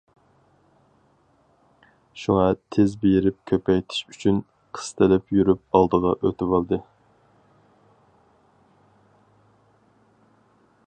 [2.21, 4.41] شۇڭا تېز بېرىپ كۆپەيتىش ئۈچۈن
[4.79, 6.83] قىستىلىپ يۈرۈپ ئالدىغا ئۆتىۋالدى.